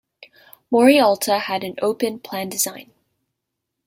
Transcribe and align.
Morialta 0.71 1.39
had 1.41 1.63
an 1.63 1.75
open 1.79 2.17
plan 2.19 2.49
design. 2.49 2.91